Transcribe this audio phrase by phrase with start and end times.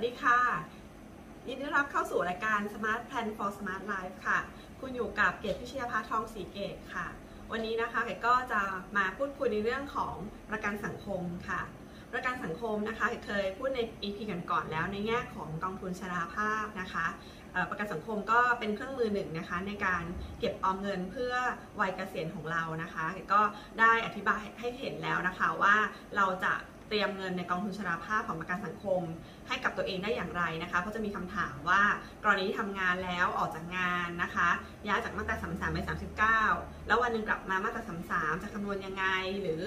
[0.00, 0.40] วัสดีค่ะ
[1.46, 4.38] ยินดีต้อนรับเข้าสู่รายการ Smart Plan for Smart Life ค่ะ
[4.80, 7.06] คุณอยู่กับเกตพิชยาภาทองสีเกตค่ะ
[7.52, 8.62] วันนี้นะคะเกตก็จะ
[8.96, 10.14] มาพูดคุยในเรื่องของ
[10.50, 11.60] ประกันสังคมค่ะ
[12.12, 17.06] ประกันสังคมนะคะเกตเคยพูดใน EP กันก่อนแล้วในแง่ของกองทุนชราภาพนะคะ
[17.70, 20.04] ประกันสังคมก็เป็นเครื่องมือหนึ่งนะคะในการ
[20.38, 21.34] เก็บออมเงินเพื่อ
[21.80, 23.40] วัยเกษียณของเรานะคะเกตก็
[23.80, 25.76] ได้อธิบายให้เห็นแล้วนะคะว่า
[26.16, 26.54] เราจะ
[26.90, 29.02] เตรียมเงินในกองทุนชราภาพของประกันสังคม
[29.48, 31.82] ให้กับตัวเองได้อย่างไรนะคะเพราจะมีคำถามว่า
[32.24, 34.48] กรณีที่ทำงานแล้วออกจากงานนะคะ
[34.86, 35.78] ย้ายจากมาตรา33ไป
[36.36, 37.82] 39 แล้ววันหนึ่งกลับมามาตรา
[38.12, 39.04] 33 จะคำนวณยังไง
[39.40, 39.62] หรือ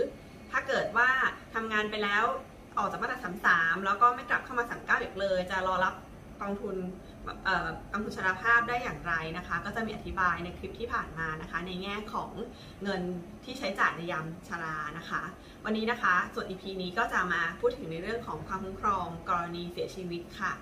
[0.51, 1.09] ถ้าเกิดว่า
[1.55, 2.23] ทำงานไปแล้ว
[2.77, 3.19] ออกจากมาตรา
[3.51, 5.93] 33 แล้วก็ไม่กลับเข้ามา39อีกเลย จะรอรับ
[6.41, 6.75] กองทุน
[7.91, 12.31] กองทุนชราภาพได้อย่างไรนะคะ ก็จะมีอธิบายในคลิปที่ผ่านมานะคะ ในแง่ของ
[12.83, 13.01] เงิน
[13.43, 15.21] ที่ใช้จ่ายในยามชรานะคะ
[15.65, 20.53] วันนี้นะคะ ส่วน EP นี้ก็จะมาพูดถึงในเรื่องของความคุ้มครองกรณีเสียชีวิตค่ะ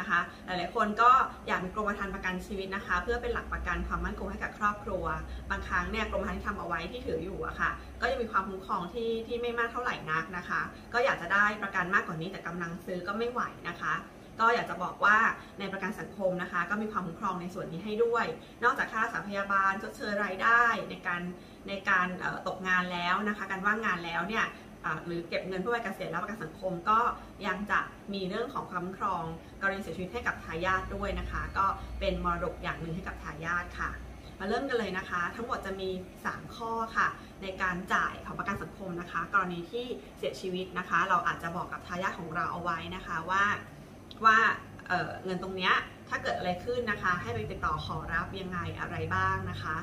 [0.00, 1.10] นะคะหลายๆคนก็
[1.46, 5.04] อยากมีกรมธรรม์ประกันชีวิตนะคะ เพื่อเป็นหลักประกันความมั่นคงให้กับครอบครัว
[5.50, 10.60] บางครั้งเนี่ยกรมธรรม์ที่ทำเอาไว้ที่ถืออยู่อะค่ะ ก็ยังมีความคุ้มครองที่ที่ไม่มากเท่าไหร่นักนะคะ
[10.92, 13.94] ก็อยากจะได้ประกันมากกว่านี้แต่กำลังซื้อก็ไม่ไหวนะคะ
[14.40, 15.18] ก็อยากจะบอกว่า
[15.58, 18.26] ในประกันสังคมนะคะ ก็มีความคุ้มครองในส่วนนี้ให้ด้วย
[18.64, 21.22] นอกจากค่ารักษาพยาบาลชดเชยรายได้ในการ
[21.68, 22.06] ในการ
[22.48, 24.46] ตกงานแล้วนะคะการว่างงานแล้วเนี่ย
[25.06, 26.98] หรือเก็บเงินเพื่อวัยเกษียณแล้วประกันสังคมก็
[27.46, 27.80] ยังจะ
[28.14, 29.22] มีเรื่องของความคุ้มครอง
[29.60, 31.66] กรณีเสียชีวิตให้กับทายาทด้วยนะคะ ก็
[32.00, 33.90] เป็นมรดกอย่างหนึ่งให้กับทายาทค่ะ
[34.38, 35.90] มาเริ่มกันเลยนะคะ ทั้งหมดจะมี
[36.24, 37.08] 3 ข้อค่ะ
[37.42, 39.86] ในการจ่ายของประกันสังคมนะคะ กรณีที่
[40.18, 43.44] เสียชีวิตนะคะ เราอาจจะบอกกับทายาทของเราเอาไว้นะคะว่า
[44.24, 44.38] ว่า
[44.88, 45.74] เเงินตรงเนี้ย
[46.08, 49.76] ถ้าเกิดอะไรขึ้นนะคะ ให้ไปติดต่อขอรับยังไงอะไรบ้างนะคะ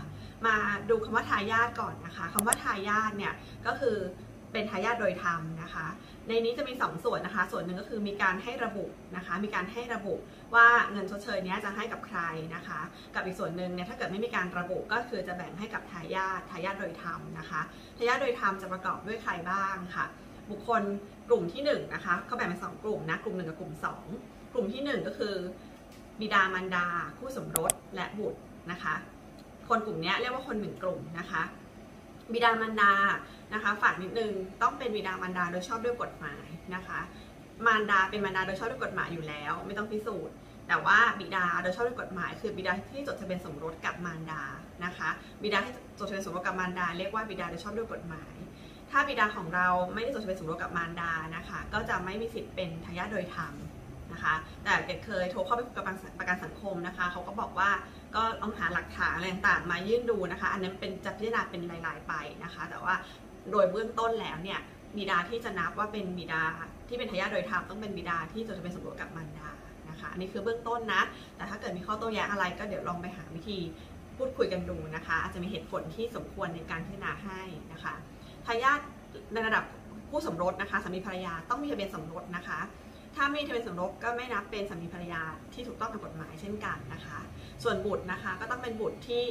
[0.45, 0.55] มา
[0.89, 3.33] ดูคำว่าทายาทก่อนนะคะคำว่าทายาทเนี่ย
[3.65, 3.97] ก็คือ
[4.51, 5.87] เป็นทายาทโดยธรรมนะคะ
[6.27, 8.85] ในนี้จะมี 2 ส่วนนะคะ ส่วนหนึ่งก็คือมีการให้ระบุ
[9.15, 10.15] นะคะ มีการให้ระบุ
[10.55, 12.19] ว่าเงินชดเชยนี้จะให้กับใคร
[12.55, 12.79] นะคะ
[13.15, 17.61] กับอีกส่วนหนึ่งเนี่ยถ้าเกิดไม่มีการระบุก็คือจะแบ่งให้กับทายาททายาทโดยธรรมนะคะ
[17.97, 20.05] ทายาทโดยธรรมจะประกอบด้วยใครบ้างค่ะ
[20.51, 20.83] บุคคล
[21.31, 23.73] กลุ่มที่1นะคะเขาแบ่งเป็นสองกลุ่มนะกลุ่ม1กับกลุ่ม
[24.13, 25.35] 2 กลุ่มที่ 1 ก็คือ
[26.19, 26.85] บิดามารดา
[27.17, 28.39] คู่สมรสและบุตร
[28.71, 28.95] นะคะ
[29.69, 31.41] คนกลุ่มนี้เรียกว่าคนหนึ่งกลุ่มนะคะ
[32.33, 32.93] บิดามารดา
[33.53, 34.31] นะคะฝากนิดนึง
[34.61, 36.99] ต้องเป็นบิดามารดาโดยชอบด้วยกฎหมายนะคะ
[37.65, 40.35] มารดาเป็นมารดาโดยชอบด้วยกฎหมายอยู่แล้ว ไม่ต้องพิสูจน์
[40.67, 44.41] แต่ว่าบิดาโดยชอบด้วยกฎหมาย คือบิดาที่จดทะเบียนสมรสกับมารดา
[44.85, 45.09] นะคะ
[45.43, 48.33] บิดาที่จดทะเบียนสมรสกับมารดาเรียกว่าบิดาโดยชอบด้วยกฎหมาย
[48.91, 53.53] ถ้าบิดาของเราไม่ได้จดทะเบียนสมรสกับมารดานะคะ ก็จะไม่มีสิทธิ์เป็นทายาทโดยธรรม
[54.13, 55.85] นะคะแต่เกดเคยโทรเข้าไปกับ
[56.19, 57.69] ประกันสังคมนะคะเขาก็บอกว่า
[58.15, 62.13] ก็ต้องหาหลักฐานอะไรต่างๆมายื่นดูนะคะ อันนั้นเป็นจะพิจารณาเป็นรายๆไป
[62.43, 62.95] นะคะ แต่ว่า
[63.51, 64.59] โดยเบื้องต้นแล้วเนี่ย
[64.97, 66.43] บิดาที่จะนับว่าเป็นบิดา
[66.87, 69.49] ที่เป็นทายาทโดยธรรมต้องเป็นบิดาที่จดทะเบียนสมรสกับมารดา
[69.89, 71.01] นะคะอันนี้คือเบื้องต้นนะ
[71.35, 73.59] แต่ถ้าเกิดมีข้อโต้แย้งอะไรก็เดี๋ยวลองไปหาวิธี
[74.17, 77.41] พูดคุยกันดูนะคะ อาจจะมีเหตุผลที่สมควรในการพิจารณาให้
[77.73, 77.95] นะคะ
[78.45, 78.79] ทายาท
[79.33, 79.63] ในระดับ
[80.09, 82.59] คู่สมรสนะคะสามีภรรยาต้องมีทะเบียนสมรสนะคะ
[83.15, 85.21] ถ้าไม่มีทะเบียนสมรสก็ไม่นับเป็นสามีภรรยา
[85.53, 87.19] ที่ถูกต้องตามกฎหมายเช่นกันนะคะ
[87.63, 89.23] ส่วนบุตรนะคะก็ต้องเป็นบุตรที่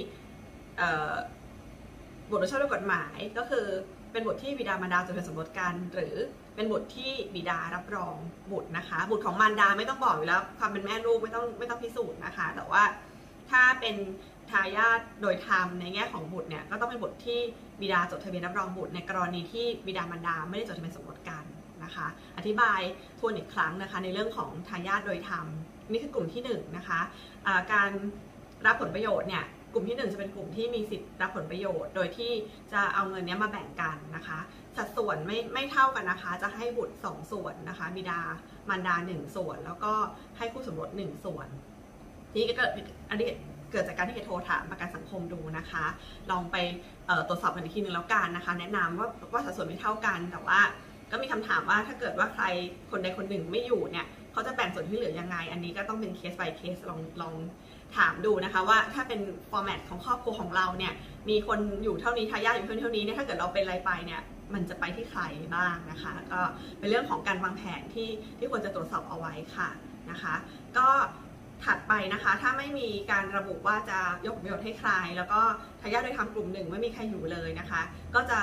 [2.31, 3.67] บุตรโดยชอบด้วยกฎหมายก็คือ
[4.13, 6.15] เป็นบุตรที่บิดามารดาจดทะเบียนสมรสกันหรือ
[6.55, 8.15] เป็นบุตรที่บิดารับรอง
[8.53, 12.83] บุตรนะคะ บุตรของมารดาไม่ต้องบอกอยู่แล้วความเป็นแม่ลูกไม่ต้องไม่ต้องพิสูจน์นะคะ แต่ว่า
[13.51, 13.97] ถ้าเป็น
[14.51, 17.41] ทายาทโดยธรรมในแง่ของบุตรเนี่ยก็ต้องเป็นบุตรที่
[17.81, 21.45] บิดาจดทะเบียนรับรองบุตรในกรณีที่บิดามารดาไม่ได้จดทะเบียนสมรสกัน
[21.85, 22.07] นะคะ
[22.37, 22.81] อธิบาย
[23.19, 25.47] ทวนอีกครั้งนะคะในเรื่องของทายาทโดยธรรม
[25.91, 27.91] นี่คือกลุ่มที่1นงนะคะะการ
[28.67, 32.33] รับผลประโยชน์เนี่ยกลุ่มที่ 1 จะเป็นกลุ่มที่มีสิทธิ์รับผลประโยชน์ โดยที่
[32.73, 34.39] จะเอาเงินนี้มาแบ่งกันนะคะ
[34.77, 38.21] สัดส่วนไม่ไม่เท่ากันนะคะ จะให้บุตร 2 ส่วนนะคะ บิดา
[38.69, 39.93] มารดา 1 ส่วน แล้วก็
[40.39, 41.49] ให้คู่สมรส1ส่วน
[42.37, 42.71] นี่ก็เกิด
[43.11, 43.29] อันนี้
[43.73, 45.85] เกิดจากการที่เกโทรถามประกันสังคมดูนะคะ
[46.31, 46.57] ลองไป
[47.29, 50.61] ตรวจสอบกันอีกทีหนึ่งแล้วกันนะคะ แนะนำว่าว่าสัดส่วนไม่เท่ากัน แต่ว่า
[51.11, 52.45] ก็มีคำถามว่าถ้าเกิดว่าใคร
[52.91, 57.35] คนใดคนหนึ่งไม่อยู่เนี่ยเขาจะแบ่งส่วนที่เหลือยังไง อันนี้ก็ต้องเป็นเคส by เคสลองลอง
[57.97, 59.21] ถามดูนะคะว่าถ้าเป็น
[59.51, 60.93] ฟอร์แมตของครอบครัวของเราเนี่ย
[61.29, 64.21] มีคนอยู่เท่านี้ทายาทอยู่เท่านี้เนี่ยถ้าเกิดเราเป็นอะไรไปเนี่ย
[64.55, 65.23] มันจะไปที่ใคร
[65.55, 66.41] บ้างนะคะ ก็
[66.79, 69.69] เป็นเรื่องของการวางแผนที่ที่ควรจะตรวจสอบเอาไว้ค่ะ
[70.11, 70.35] นะคะ
[70.77, 70.89] ก็
[71.65, 75.41] ถัดไปนะคะ ถ้าไม่มีการระบุว่าจะยกผลประโยชน์ให้ใคร แล้วก็
[75.81, 77.81] ทายาทโดยทำกลุ่มหนึ่งไม่มีใครอยู่เลยนะคะ
[78.15, 78.41] ก็จะ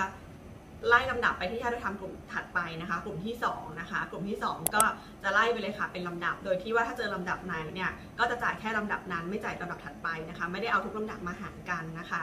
[0.87, 4.83] ไล่ลำดับไปที่ญาติธรรมกลุ่มถัดไปนะคะ กลุ่มที่2นะคะ กลุ่มที่ 2 ก็
[5.23, 12.21] จะไล่ไปเลยค่ะเป็นลำดับ โดยที่ว่าถ้าเจอลำดับไหนเนี่ยก็จะจ่ายแค่ลำดับนั้น ไม่จ่ายลำดับถัดไปนะคะ ไม่ได้เอาทุกลำดับมาหารกันนะคะ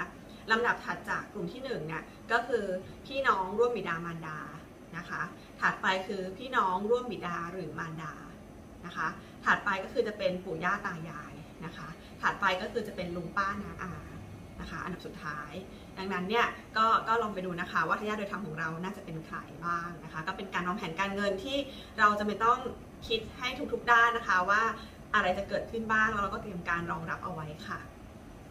[0.51, 2.03] ลำดับถัดจากกลุ่มที่1เนี่ย
[2.33, 2.65] ก็คือ
[3.07, 4.39] พี่น้องร่วมบิดามารดา
[4.97, 5.23] นะคะ
[5.61, 8.13] ถัดไปคือพี่น้องร่วมบิดาหรือมารดา
[8.87, 9.09] นะคะ
[9.45, 11.89] ถัดไปก็คือจะเป็นปู่ย่าตายายนะคะ
[12.23, 13.93] ถัดไปก็คือจะเป็นลุงป้านาอา
[14.61, 15.53] นะคะ อันดับสุดท้าย
[15.99, 16.47] ดังนั้นเนี่ย
[16.77, 19.37] ก็ก็ลองไปดูนะคะ ว่าทายาทโดยธรรมของเราน่าจะเป็นใคร
[19.67, 21.59] บ้างนะคะ ก็เป็นการวางแผนการเงินที่
[21.99, 22.59] เราจะไม่ต้อง
[23.09, 24.63] คิดให้ทุกๆด้านนะคะว่า
[25.15, 27.81] อะไรจะเกิดขึ้นบ้างแล้วเราก็เตรียมการรองรับเอาไว้ค่ะ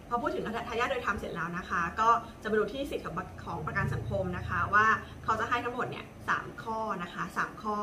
[0.09, 2.09] พอพูดถึงทายาทโดยธรรมเสร็จแล้วนะคะ ก็
[2.41, 3.03] จะไปดูที่สิทธิ
[3.45, 4.85] ของประกันสังคมนะคะ ว่า
[5.23, 6.31] เขาจะให้ทั้งหมดเนี่ยส
[6.63, 7.77] ข้อนะคะสข้อ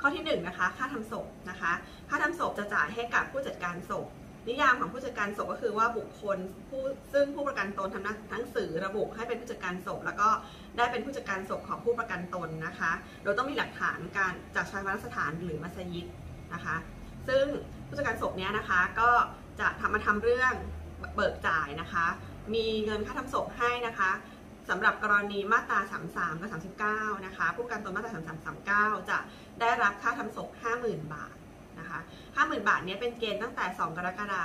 [0.00, 1.72] ข้อที่1นนะคะค่าทำศพนะคะ
[2.08, 4.06] ค่าทำศพจะจ่ายให้กับผู้จัดการศพ
[4.48, 10.28] นิยามของผู้จัดการศพก็คือว่าบุคคลผู้ซึ่งผู้ประกันตนทำหนังสือระบุให้เป็นผู้จัดการศพแล้วก็
[10.76, 12.92] ได้เป็นผู้จัดการศพของผู้ประกันตนนะคะ
[13.22, 16.06] โดยต้องมีหลักฐานการจากชาวนสถานหรือมัสยิด
[16.54, 16.76] นะคะ
[17.28, 17.44] ซึ่ง
[17.88, 19.10] ผู้จัดการศพเนี้ยนะคะก็
[19.60, 20.52] จะทำมาทำเรื่อง
[21.14, 22.06] เบิกจ่ายนะคะ
[22.54, 24.10] มีเงินค่าทำศพให้นะคะ
[24.68, 25.78] สำหรับกรณีมาตรา
[26.12, 26.50] 33 กับ
[26.88, 29.18] 39 นะคะ ผู้ประกันตนมาตรา 33 39 จะ
[29.60, 30.48] ได้รับค่าทำศพ
[30.80, 31.34] 50,000 บาท
[31.78, 34.44] นะคะ50,000 บาทนี้เป็นเกณฑ์ตั้งแต่ 2 กรกฎา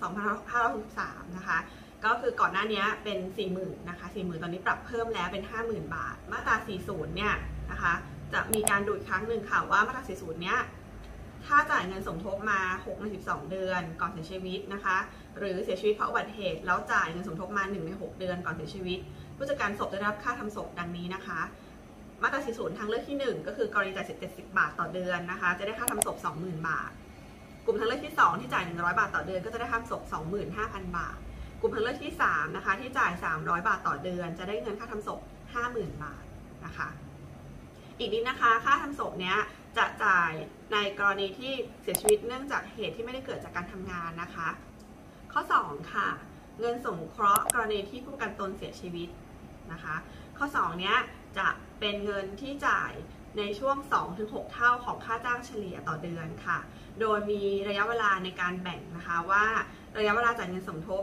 [0.00, 0.12] คม
[0.72, 1.58] 2563 นะคะ
[2.04, 3.18] ก็คือก่อนหน้านี้เป็น
[3.54, 7.34] 40,000 นะคะ 40,000 ตอนนี้ปรับเพิ่มแล้วเป็น 50,000 บาท มาตรา 40 เนี่ย
[7.70, 7.92] นะคะ
[8.32, 10.58] จะมีการดูอีกครั้งหนึ่งค่ะว่ามาตรา 40 เนี้ย
[11.46, 14.96] ถ้าจ่ายเงินสมทบมา6ใน12 เดือนก่อนเสียชีวิตนะคะ
[15.38, 18.98] หรือเสียชีวิตเพราะอุบัติเหตุ แล้วจ่ายเงินสมทบมา1ใน 6 เดือนก่อนเสียชีวิต
[19.36, 21.40] ผู้จัดการศพจะได้รับค่าทำศพดังนี้นะคะ
[22.22, 26.92] มาตรา40ทางเลือกที่ 1 ก็คือกรณีจ่าย70 บาทต่อเดือนนะคะ จะได้ค่าทำศพ 20,000 บาท
[27.64, 30.02] กลุ่มทางเลือกที่ 2 ที่จ่าย 100 บาทต่อเดือนก็จะได้ค่าทำศพ
[30.50, 31.16] 25,000 บาท
[31.60, 35.20] กลุ่มทางเลือกที่3นะคะที่จ่าย 300 บาทต่อเดือน จะได้เงินค่าทำศพ
[35.60, 36.24] 50,000 บาท
[36.64, 36.88] นะคะ
[37.98, 39.36] อีกนิดนะคะค่าทำศพเนี้ย
[39.76, 40.32] จะจ่าย
[40.72, 41.52] ในกรณีที่
[41.82, 44.48] เสียชีวิตเนื่องจากเหตุที่ไม่ได้เกิดจากการทำงานนะคะ
[45.32, 46.08] ข้อ 2 ค่ะ
[46.60, 49.08] เงินสงเคราะห์กรณีที่ผู้ประกันตนเสียชีวิต
[49.72, 49.96] นะคะ
[50.38, 50.96] ข้อ 2 เนี้ย
[51.38, 51.48] จะ
[51.80, 52.92] เป็นเงินที่จ่าย
[53.38, 53.76] ในช่วง
[54.16, 56.58] 2-6 เท่าของค่าจ้างเฉลี่ยต่อเดือนค่ะ
[57.00, 59.44] โดยมีระยะเวลาในการแบ่งนะคะว่า
[59.98, 61.02] ระยะเวลาจ่ายเงินสมทบ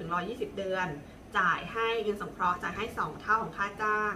[0.00, 0.88] 36-120 เดือน
[1.38, 4.12] จ่ายให้เงินสงเคราะห์จ่ายให้ 2 เท่าของค่าจ้าง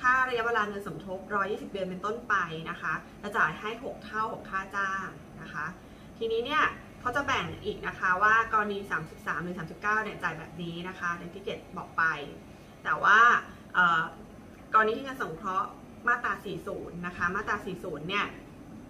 [0.00, 2.34] ถ้าระยะเวลาเงินสมทบ 120 เดือนเป็นต้นไป
[2.70, 5.06] นะคะ จะจ่ายให้ 6 เท่าของค่าจ้าง
[5.42, 5.66] นะคะ
[6.18, 6.64] ทีนี้เนี่ย
[7.00, 8.78] เขาจะแบ่งอีกนะคะว่ากรณี
[9.10, 12.04] 33 หรือ 39 เนี่ยจ่ายแบบนี้นะคะอย่างที่เกดบอกไป
[12.86, 13.18] แต่ว่า
[14.72, 15.68] กรณีที่เงินสงเคราะห์
[16.08, 16.32] มาตรา
[16.70, 18.26] 40 นะคะ มาตรา 40 เนี่ย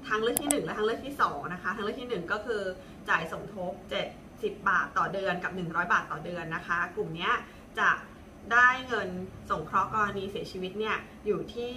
[0.08, 2.62] ทางเลือกที่ 1 และทางเลือกที่ 2 นะคะ ทางเลือกที่ 1 ก็คือ
[3.08, 3.72] จ่ายสมทบ
[4.16, 7.30] 70 บาทต่อเดือนกับ 100 บาทต่อเดือนนะคะ กลุ่มนี้
[7.78, 7.90] จะ
[8.52, 9.08] ได้เงิน
[9.50, 10.96] สงเคราะห์กรณีเสียชีวิตเนี่ย
[11.26, 11.72] อยู่ที่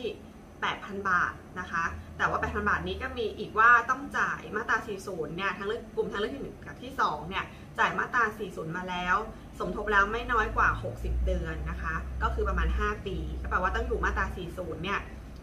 [0.51, 1.83] 8,000 บาทนะคะ
[2.17, 4.77] แต่ว่า 8,000 บาทนี้ก็มีอีกว่าต้องจ่ายมาตรา
[5.07, 7.45] 40 เนี่ย ทางเลือกกลุ่มทางเลือกที่1กับที่2เนี่ย
[7.79, 9.15] จ่ายมาตรา 40 มาแล้ว
[9.59, 14.25] สมทบแล้วไม่น้อยกว่า 60 เดือนนะคะ ก็คือประมาณ 5 ปี ก็แปลว่าต้องอยู่มาตรา
[14.55, 14.99] 40 เนี่ย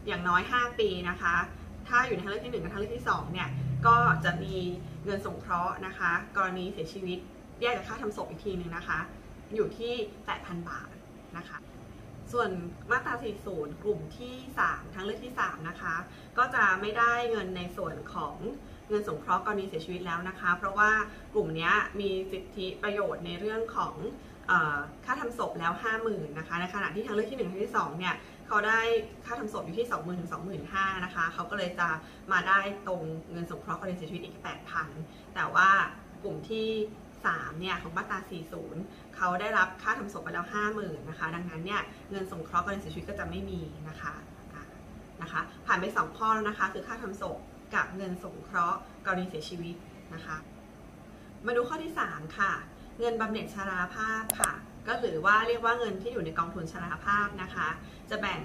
[0.07, 1.35] อย่างน้อย 5 ปีนะคะ
[1.89, 3.49] ถ้าอยู่ในทางเลือกที่ 1 กับทางเลือกที่ 2 เนี่ย
[3.87, 4.57] ก็จะมี
[5.05, 7.19] เงินสงเคราะห์นะคะ กรณีเสียชีวิต
[7.61, 8.99] แยกจากค่าทำศพอีกทีหนึ่งนะคะ
[9.55, 9.93] อยู่ที่
[10.31, 10.89] 8,000 บาท
[11.37, 11.59] นะคะ
[12.33, 12.51] ส่วน
[12.91, 13.15] มาตรา
[13.49, 14.35] 40 กลุ่มที่
[14.65, 15.95] 3 ทางเลือกที่ 3 นะคะ
[16.39, 18.37] ก็จะไม่ได้เงินในส่วนของ
[18.89, 20.91] เงินสงเคราะห์กรณีเสียชีวิตแล้วนะคะ เพราะว่า
[21.35, 23.95] กลุ่มนี้มีสิทธิประโยชน์ในเรื่องของ
[25.05, 25.73] ค่าทำศพแล้ว
[26.05, 28.15] 50,000นะคะในขณะที่ทางเลือกที่1ทางที่2เนี่ย
[28.47, 28.81] เขาได้
[29.25, 30.31] ค่าทำศพอยู่ที่ 20,000ถึง
[30.67, 31.89] 25,000นะคะเขาก็เลยจะ
[32.33, 33.01] มาได้ตรง
[33.31, 34.37] เงินสงเคราะห์กรณีเสียชีวิตอีก
[34.87, 35.69] 8,000 แต่ว่า
[36.23, 36.69] กลุ่มที่
[37.15, 38.19] 3เนี่ยของมาตรา
[38.69, 44.15] 40 เขาได้รับค่าทำศพไปแล้ว 50,000นะคะ ดังนั้นเนี่ยเงินสงเคราะห์กรณีเสียชีวิตก็จะไม่มีนะคะ
[45.23, 47.39] นะคะ ผ่านไป 2 ข้อแล้วนะคะ คือค่าทำศพ
[47.75, 49.77] กับเงินสงเคราะห์กรณีเสียชีวิต
[50.15, 50.37] นะคะ
[51.47, 52.53] มาดูข้อที่ 3 ค่ะ
[53.01, 54.53] เงินบำเหน็จชราภาพค่ะ
[54.87, 57.69] ก็หรือว่าเรียกว่าเงินที่อยู่ในกองทุนชราภาพนะคะ
[58.11, 58.41] จะแบ่ง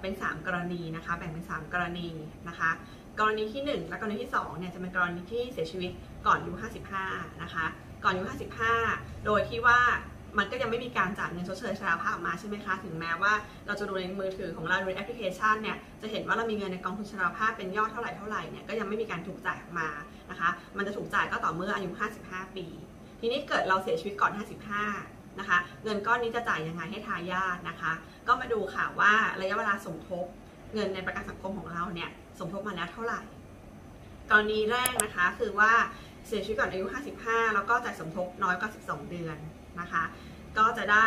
[0.00, 2.08] เป็น 3 กรณีนะคะ แบ่งเป็น 3 กรณี
[2.48, 2.70] นะคะ
[3.20, 5.90] กรณีที่ 1 และกรณีที่2เนี่ยจะเป็นกรณีที่เสียชีวิต
[6.26, 6.52] ก่อนอายุ
[6.98, 7.66] 55นะคะ
[8.04, 8.24] ก่อนอายุ
[8.74, 9.80] 55 โดยที่ว่า
[10.38, 13.32] มันก็ยังไม่มีการจ่ายเงินชดเชยชราภาพออกมาใช่ไหมคะ ถึงแม้ว่า
[13.66, 19.88] เราจะดูในมือถือของเราในแอปพลิเคชันเนี่ย จะเห็นว่าเรามีเงินในกองทุนชราภาพเป็นยอดเท่าไหร่เท่าไหร่เนี่ย ก็ยังไม่มีการถูกจ่ายออกมา
[20.30, 21.90] นะคะ มันจะถูกจ่ายก็ต่อเมื่ออายุ
[22.24, 22.66] 55 ปี
[23.20, 24.32] ทีนี้เกิดเราเสียชีวิตก่อน
[24.88, 27.92] 55 นะคะ เงินก้อนนี้จะจ่ายยังไงให้ทายาทนะคะ
[28.26, 30.26] ก็มาดูค่ะว่าระยะเวลาสมทบ
[30.74, 33.20] เงินในประกันสังคมของเราเนี่ย สมทบมาแล้วเท่าไหร่
[34.30, 35.72] กรณีแรกนะคะ คือว่า
[36.26, 36.86] เสียชีวิตก่อนอายุ
[37.20, 39.38] 55 แล้วก็จ่ายสมทบน้อยกว่า 12 เดือน
[39.80, 40.04] นะคะ
[40.58, 41.06] ก็จะได้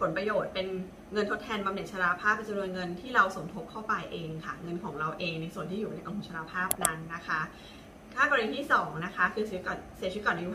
[0.00, 0.66] ผลประโยชน์เป็น
[1.12, 7.40] เงินทดแทนบำเหน็จชราภาพเป็นจำนวนเงินที่เราสมทบเข้าไปเองค่ะ เงินของเราเองในส่วนที่อยู่ในกองทุนชราภาพนั้นนะคะ
[8.14, 10.50] ค่ากรณีที่ 2 นะคะ คือเสียชีวิตก่อนเสียชีวิตก่อนอายุ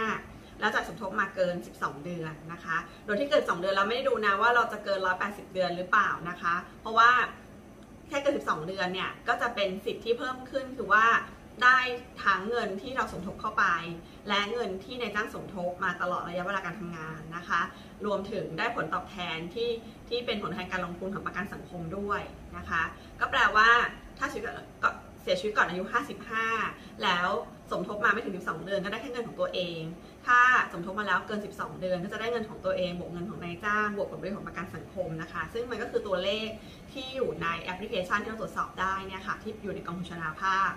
[0.00, 7.10] 55 แล้วจ่ายสมทบมาเกิน 12 เดือนนะคะ โดยที่เกิน 2 เดือนเราไม่ได้ดูนะว่าเราจะเกิน 180 เดือนหรือเปล่านะคะ เพราะว่า
[8.08, 11.04] แค่เกิน 12 เดือนเนี่ยก็จะเป็นสิทธิ์ที่เพิ่มขึ้นคือว่า
[11.62, 11.78] ได้
[12.24, 13.64] ทั้งเงินที่เราสมทบเข้าไป
[14.28, 17.60] และเงินที่ในจ้างสมทบมาตลอดระยะเวลาการทำงานนะคะ
[18.06, 19.70] รวมถึงได้ผลตอบแทนที่
[20.08, 22.20] ที่เป็นผลแทนการลงทุนของประกันสังคมด้วย
[22.56, 22.82] นะคะ
[23.20, 23.68] ก็แปลว่า
[24.18, 24.46] ถ้าชีวิต
[24.82, 24.90] ก็
[25.22, 25.84] เสียชีวิตก่อนอายุ
[26.42, 27.28] 55 แล้ว
[27.70, 29.80] สมทบมาไม่ถึง 12 เดือนก็ได้แค่เงินของตัวเอง
[30.26, 30.40] ถ้า
[30.72, 36.48] สมทบมาแล้วเกิน 12 เดือน ก็จะได้เงินของตัวเองบวกเงินของนายจ้างบวกผลประโยชน์ของประกันสังคมนะคะ ซึ่งมันก็คือตัวเลข
[36.92, 40.70] ที่อยู่ในแอปพลิเคชันที่เราตรวจสอบได้เนี่ยค่ะที่อยู่ในกองทุนชนาภาพ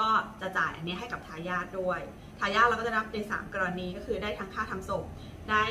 [0.00, 0.10] ก็
[0.40, 2.00] จะจ่ายอันนี้ให้กับทายาทด้วย
[2.40, 5.04] ทายาทเราก็จะรับใน 3 กรณีก็คือได้ทั้งค่าทำศพ
[5.50, 5.64] ได้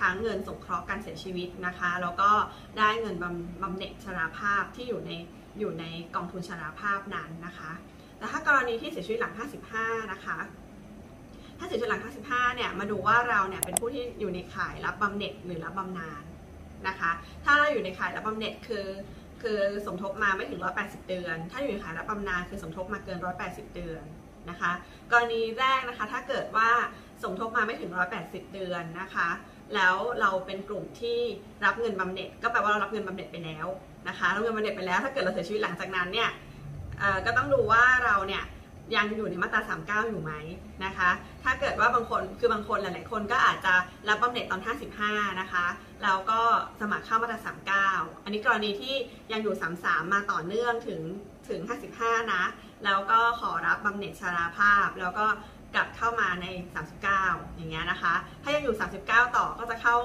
[0.00, 2.30] ทั้งเงินสงเคราะห์การเสียชีวิตนะคะ แล้วก็
[2.78, 5.10] ได้เงินบำบำเหน็จชราภาพที่อยู่ใน
[5.58, 7.70] อยู่ในกองทุนชราภาพนั้นนะคะ
[8.18, 9.34] แต่ถ้ากรณีที่เสียชีวิตหลัง
[9.72, 10.38] 55 นะคะ
[11.58, 16.22] ถ้าเสียชีวิตหลัง 55 เนี่ยมาดูว่าเราเนี่ยเป็นผู้ที่อยู่ในข่ายรับบำเหน็จหรือรับบำนาญ
[16.88, 17.10] นะคะ
[17.44, 18.86] ถ้าเราอยู่ในข่ายรับบำเหน็จคือ
[19.42, 24.04] คือสมทบมาไม่ถึง 180 เดือน ถ้าอยู่ในข่ายรับบำนาญคือสมทบมาเกิน 180 เดือน
[24.50, 24.72] นะคะ
[25.10, 26.70] กรณีแรกนะคะถ้าเกิดว่า
[27.22, 27.90] สมทบมาไม่ถึง
[28.22, 29.28] 180 เดือนนะคะ
[29.74, 31.18] แล้วเราเป็นกลุ่มที่
[31.64, 33.66] รับเงินบำเหน็จ ก็แปลว่าเรารับเงินบำเหน็จไปแล้ว
[34.08, 36.30] นะคะรับเงินบำเหน็จไปแล้ว ถ้าเกิดเราเสียชีวิตหลังจากนั้นเนี่ย
[37.26, 38.44] ก็ต้องดูว่าเราเนี่ย
[38.96, 40.32] ยังอยู่ในมาตรา 39 อยู่ไหม
[40.84, 41.10] นะคะ
[41.44, 43.74] ถ้าเกิดว่าบางคนคือบางคนหลาย ๆ คนก็อาจจะ
[44.08, 44.60] รับบำเหน็จตอน
[45.00, 45.64] 55 นะคะ
[46.02, 46.40] แล้วก็
[46.80, 48.94] สมัครเข้ามาตรา39 อันนี้กรณีที่
[49.32, 51.00] ยังอยู่ 33 มาต่อเนื่องถึง
[51.48, 51.60] ถึง
[51.96, 52.44] 55 นะ
[52.84, 55.26] แล้วก็ขอรับบำเหน็จชราภาพ แล้วก็
[55.74, 56.46] กลับเข้ามาใน
[57.02, 59.96] 39 อย่างเงี้ยนะคะ ถ้ายังอยู่ 39 ต่อก็จะเข้า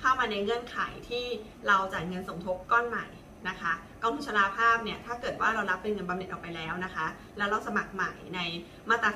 [0.00, 0.78] เข้ามาในเงื่อนไข
[1.08, 1.24] ที่
[1.66, 3.06] เราจ่ายเงินสมทบก้อนใหม่
[3.48, 7.06] นะคะกองทุนชราภาพเนี่ยถ้าเกิดว่าเรารับเป็นเงินบำเหน็จออกไปแล้วนะคะ
[7.38, 8.40] แล้วเราสมัครใหม่ใน
[8.88, 9.10] มาตรา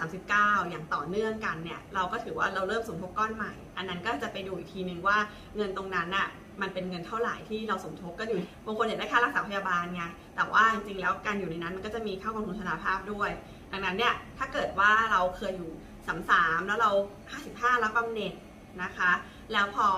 [0.61, 5.17] 39 อย่างต่อเนื่องกันเนี่ยเราก็ถือว่าเราเริ่มสมทบก้อนใหม่ อันนั้นก็จะไปดูอีกทีนึงว่า
[5.57, 6.29] เงินตรงนั้นน่ะ
[6.61, 10.05] มันเป็นเงินเท่าไหร่ที่เราสมทบก็อยู่บางคนอยากได้ค่ารักษาพยาบาลไง
[10.37, 13.31] แต่ว่าจริงๆแล้วการอยู่ในนั้นมันก็จะมีเข้ากองทุนชราภาพด้วย
[13.73, 15.71] ดังนั้นเนี่ยถ้าเกิดว่าเราเคยอยู่
[16.19, 16.91] 33แล้วเรา
[17.37, 18.35] 55 รับบำเหน็จ
[18.83, 19.11] นะคะ
[19.52, 19.88] แล้วพอ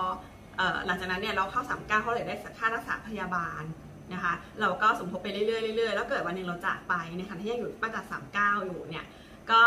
[0.87, 3.63] หลังจากนั้นเนี่ยเราเข้า 39 เขาเลยได้ค่ารักษาพยาบาล
[4.13, 9.05] นะคะ เราก็สมทบไปเรื่อยๆเรื่อยๆแล้วเกิดวันหนึ่งเราจากไปในขณะที่ยังอยู่มาตราสามเก้าอยู่เนี่ย
[9.51, 9.61] ก็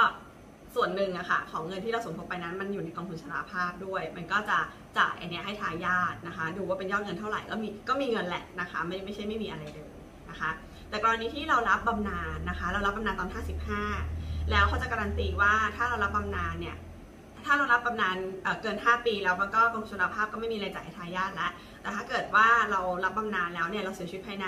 [0.75, 4.57] ส่วนหนึ่งอะค่ะของเงินที่เราสมทบไปนั้นมันอยู่ในกองทุนชราภาพด้วย มันก็จะ
[4.97, 9.89] จ่ายอันนี้ให้ทายาทนะคะ ดูว่าเป็นยอดเงินเท่าไหร่ก็มีก็มีเงินแหละนะคะ ไม่ไม่ใช่ไม่มีอะไรเลย
[10.29, 10.49] นะคะ
[10.89, 13.29] แต่กรณีที่เรารับบำนาญนะคะ เรารับบำนาญตอน
[13.89, 16.75] 55 แล้วเขาจะการันตีว่าถ้าเรารับบำนาญเนี่ย
[17.47, 18.17] ถ้าเรารับบำนาญ
[18.61, 21.51] เกิน 5 ปีแล้วมันก็กองทุนชราภาพก็ไม่มีรายจ่ายให้ทายาทแล้ว
[21.81, 24.47] แต่ถ้าเกิดว่าเรารับบำนาญแล้วเนี่ยเราเสียชีวิตภายใน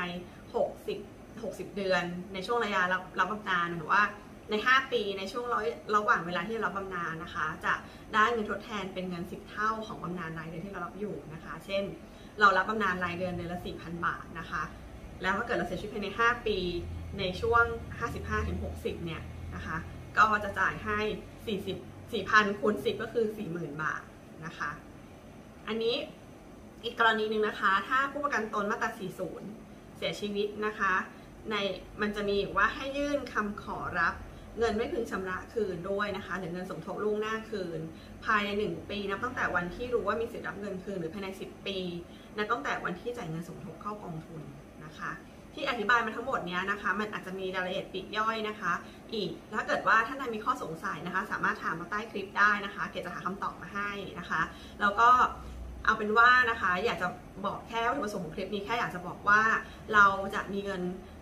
[0.67, 2.03] 60 60 เดือน
[2.33, 4.01] ในช่วงระยะรับรับบำนาญหรือว่า
[4.51, 5.45] ใน 5 ปีในช่วง
[5.95, 7.73] ระหว่างเวลาที่เรารับบำนาญนะคะ จะ
[8.13, 11.83] ได้เงินทดแทนเป็นเงิน 10 เท่าของบำนาญรายเดือนที่เรารับอยู่นะคะ เช่น
[12.39, 14.63] เรารับบำนาญรายเดือนเดือนละ 4,000 บาทนะคะ
[15.21, 16.57] แล้วถ้าเกิดเราเสียชีวิตภายใน 5 ปี
[17.19, 17.63] ในช่วง
[18.35, 19.21] 55-60 เนี่ย
[19.55, 19.77] นะคะ
[20.17, 20.99] ก็จะจ่ายให้
[21.67, 24.01] 40 4,000คูณ10ก็คือ40,000บาท
[24.45, 24.71] นะคะ
[25.67, 25.95] อันนี้
[26.83, 28.89] อีกกรณีหนึ่งนะคะ ถ้าผู้ประกันตนมาตรา
[29.43, 30.93] 40 เสียชีวิตนะคะ
[31.51, 31.55] ใน
[32.01, 34.13] มันจะมีว่าให้ยื่นคำขอรับ
[34.59, 37.79] เงินไม่พึงชำระคืนด้วยนะคะหรือเงินสมทบล่วงหน้าคืน
[38.25, 41.77] ภายใน 1 ปีนับตั้งแต่วันที่รู้ว่ามีสิทธิ์รับเงินคืนหรือภายใน 10 ปี
[42.37, 44.41] นับตั้งแต่วันที่จ่ายเงินสมทบเข้ากองทุน
[44.85, 45.11] นะคะ
[45.53, 48.73] ที่อธิบายมาทั้งหมดนี้นะคะ มันอาจจะมีรายละเอียดปิดย่อยนะคะ
[49.13, 54.41] อีกถ้าเกิดว่าท่านใดมีข้อสงสัยนะคะ สามารถถามมาใต้คลิปได้นะคะ เกดจะหาคำตอบมาให้นะคะ
[54.81, 55.09] แล้วก็
[55.85, 57.07] เอาเป็นว่านะคะ อยากจะ
[57.45, 59.41] บอกแค่วัตถุประสงค์ของคลิปนี้แค่อยากจะบอกว่า
[59.93, 60.81] เราจะมีเงิน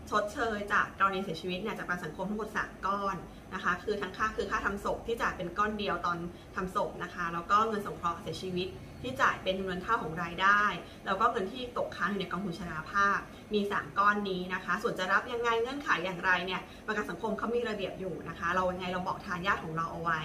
[0.09, 3.15] ชดเชยจากกรณีเสียชีวิตเนี่ยจากประกันสังคมทั้งหมด3ก้อน
[3.53, 6.17] นะคะ คือทั้งค่าคือค่าทำศพที่จ่ายเป็นก้อนเดียวตอน
[6.55, 8.67] ทำศพนะคะ แล้วก็เงินสงเคราะห์เสียชีวิต
[9.01, 10.63] ที่จ่ายเป็นจำนวนเท่าของรายได้
[11.05, 13.19] แล้วก็เงินที่ตกค้างอยู่ในกองทุนชราภาพ
[13.53, 20.21] มี 3 ก้อนนี้นะคะ ส่วนจะรับยังไงเงื่อนไขอย่างไรเนี่ยประกันสังคมเขามีระเบียบอยู่นะคะ เรายังไงเราบอกทานญาติของเราเอาไว้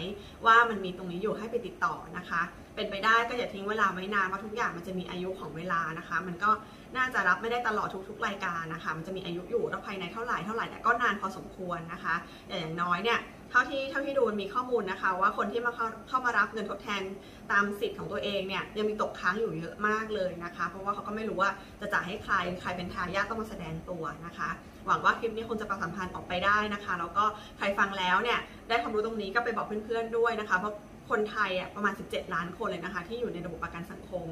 [0.46, 2.42] ว่ามันมีตรงนี้อยู่ให้ไปติดต่อนะคะ
[2.76, 6.50] เป็นไปได้ก็อย่าทิ้งเวลาไว้นานเพราะทุกอย่างมันจะมีอายุของเวลานะคะ มันก็
[6.96, 12.14] น่าจะรับไม่ได้ตลอดทุกๆ รายการนะคะ มันจะมีอายุอยู่แล้วภายในเท่าไหร่เท่าไหร่แต่ก็นานพอสมควรนะคะ
[12.46, 13.18] แต่อย่างน้อยเนี่ย
[13.52, 17.02] เท่าที่เท่าที่ดูมีข้อมูลนะคะ ว่าคนที่มาเข้าเข้ามารับเงินทดแทน
[17.52, 24.50] ตามสิทธิ์ของตัวเองเนี่ยยังมีตกค้างอยู่เยอะมากเลยนะคะ เพราะว่าเขาก็ไม่รู้ว่าจะจ่ายให้ใครใครเป็นทายาทต้องมาแสดงตัวนะคะ
[24.86, 27.24] หวังว่าคลิปนี้คงจะประชาสัมพันธ์ออกไปได้นะคะแล้วก็
[27.58, 30.74] ใครฟังแล้วเนี่ยได้ความรู้ตรงนี้ก็ไปบอกเพื่อนๆด้วยนะคะเพราะ
[31.10, 34.26] คนไทยอะประมาณ 17 ล้านคนเลยนะคะ ที่อยู่ในระบบประกันสังคม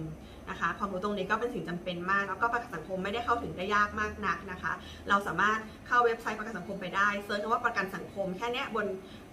[0.50, 4.72] นะคะ ความรู้ตรงนี้ก็เป็นสิ่งจำเป็นมาก แล้วก็ประกันสังคมไม่ได้เข้าถึงได้ยากมากนักนะคะ
[5.08, 8.86] เราสามารถเข้าเว็บไซต์ประกันสังคมไปได้ search คำว่าประกันสังคมแค่นี้บน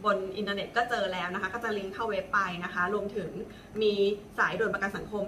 [0.05, 3.29] บนอินเทอร์เน็ตก็เจอแล้วนะคะ ก็จะลิงก์เข้าเว็บไปนะคะ รวมถึง
[3.81, 3.93] มี
[4.39, 5.23] สายด่วนประกันสังคม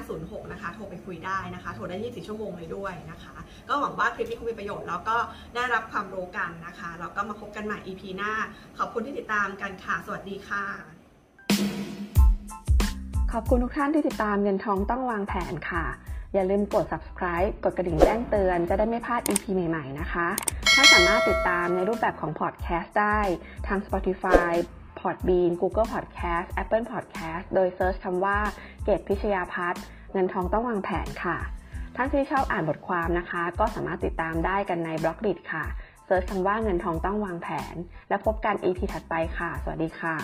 [0.00, 3.34] 1506 นะคะ โทรไปคุยได้นะคะ โทรได้24ชั่วโมงเลยด้วยนะคะ
[3.68, 5.16] ก็หวังว่าคลิปนี้คงมีประโยชน์แล้วก็
[5.54, 8.32] ได้รับความรู้กันนะคะ แล้วก็มาพบกันใหม่ EP หน้า
[8.78, 10.93] ขอบคุณที่ติดตามกันค่ะ สวัสดีค่ะ
[13.38, 15.84] ขอบคุณทุกท่านที่ติดตามเงินทองต้องวางแผนค่ะ
[16.34, 20.26] อย่าลืมกด subscribe กดกระดิ่งแจ้งเตือนจะได้ไม่พลาด EP ใหม่ ๆ นะคะ
[20.74, 23.20] ถ้านสามารถติดตามในรูปแบบของ podcast ได้
[23.66, 24.52] ทาง Spotify
[24.98, 28.38] Podbean Google Podcast Apple Podcast โดย search คำว่า
[28.84, 31.36] เกตพิชยาพัฒน์เงินทองต้องวางแผนค่ะ
[31.96, 35.64] ท่านที่ชอบอ่านบทความนะคะ ก็สามารถติดตามได้กันใน Blockdit ค่ะ
[36.06, 37.74] search คำว่าเงินทองต้องวางแผน
[38.08, 40.16] แล้วพบกัน EP ถัดไปค่ะ สวัสดีค่ะ